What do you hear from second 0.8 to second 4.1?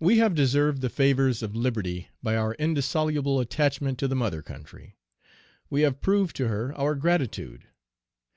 the favors of liberty, by our indissoluble attachment to